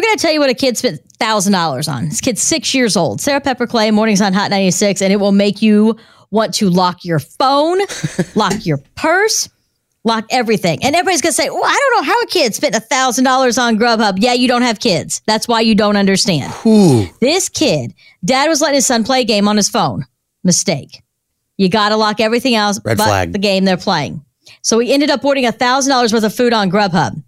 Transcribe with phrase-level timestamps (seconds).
[0.00, 2.08] We're going to tell you what a kid spent $1,000 on.
[2.08, 3.20] This kid's six years old.
[3.20, 5.94] Sarah Pepper Clay, Mornings on Hot 96, and it will make you
[6.30, 7.80] want to lock your phone,
[8.34, 9.50] lock your purse,
[10.04, 10.82] lock everything.
[10.82, 13.78] And everybody's going to say, well, I don't know how a kid spent $1,000 on
[13.78, 14.14] Grubhub.
[14.16, 15.20] Yeah, you don't have kids.
[15.26, 16.50] That's why you don't understand.
[16.64, 17.04] Ooh.
[17.20, 17.92] This kid,
[18.24, 20.06] dad was letting his son play a game on his phone.
[20.44, 21.02] Mistake.
[21.58, 23.32] You got to lock everything else Red but flag.
[23.32, 24.24] the game they're playing.
[24.62, 27.22] So he ended up ordering $1,000 worth of food on Grubhub.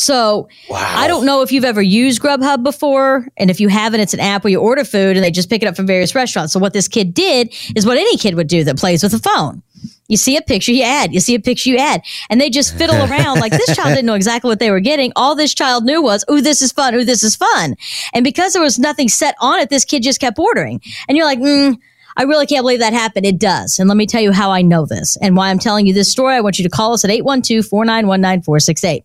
[0.00, 0.94] So Wow.
[0.96, 3.28] I don't know if you've ever used Grubhub before.
[3.36, 5.62] And if you haven't, it's an app where you order food and they just pick
[5.62, 6.54] it up from various restaurants.
[6.54, 9.18] So what this kid did is what any kid would do that plays with a
[9.18, 9.62] phone.
[10.08, 11.12] You see a picture, you add.
[11.12, 12.02] You see a picture, you add.
[12.30, 15.12] And they just fiddle around like this child didn't know exactly what they were getting.
[15.16, 16.94] All this child knew was, ooh, this is fun.
[16.94, 17.74] Ooh, this is fun.
[18.14, 20.80] And because there was nothing set on it, this kid just kept ordering.
[21.08, 21.76] And you're like, mm,
[22.16, 23.26] I really can't believe that happened.
[23.26, 23.78] It does.
[23.78, 26.10] And let me tell you how I know this and why I'm telling you this
[26.10, 26.34] story.
[26.34, 29.04] I want you to call us at 812 491 9468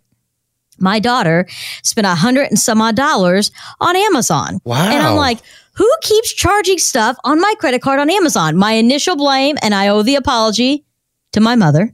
[0.80, 1.46] my daughter
[1.84, 4.60] spent a hundred and some odd dollars on Amazon.
[4.64, 4.88] Wow.
[4.90, 5.40] And I'm like,
[5.74, 8.56] who keeps charging stuff on my credit card on Amazon?
[8.58, 10.86] My initial blame, and I owe the apology
[11.34, 11.94] to my mother.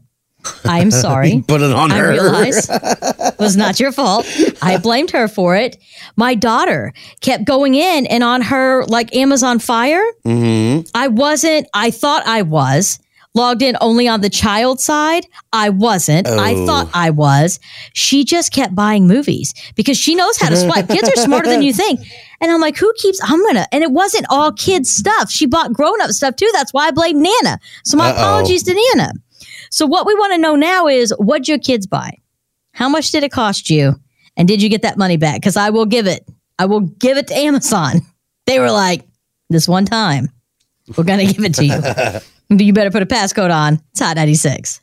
[0.66, 1.44] I'm sorry.
[1.48, 2.10] Put it on I her.
[2.12, 4.26] realize it was not your fault.
[4.62, 5.78] I blamed her for it.
[6.16, 10.04] My daughter kept going in and on her like Amazon Fire.
[10.26, 10.90] Mhm.
[10.96, 13.00] I wasn't, I thought I was
[13.34, 15.26] logged in only on the child side.
[15.54, 16.28] I wasn't.
[16.28, 16.66] I Oh.
[16.66, 17.60] thought I was.
[17.94, 20.88] She just kept buying movies because she knows how to swipe.
[20.90, 22.02] kids are smarter than you think.
[22.42, 25.30] And I'm like, who keeps, I'm going to, and it wasn't all kids stuff.
[25.30, 26.50] She bought grown up stuff too.
[26.54, 27.60] That's why I blame Nana.
[27.86, 28.16] So my Uh-oh.
[28.16, 29.14] apologies to Nana.
[29.70, 32.18] So what we want to know now is what'd your kids buy?
[32.74, 33.96] How much did it cost you?
[34.38, 35.36] And did you get that money back?
[35.36, 36.28] Because I will give it.
[36.60, 38.02] I will give it to Amazon.
[38.48, 39.04] They were like,
[39.52, 40.28] this one time,
[40.98, 41.80] we're going to give it to you.
[42.60, 43.80] you better put a passcode on.
[43.92, 44.82] It's Hot 96.